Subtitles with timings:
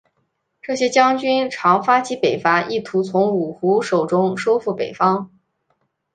[0.63, 5.29] 这些将军常发起北伐意图从五胡手中收复北方。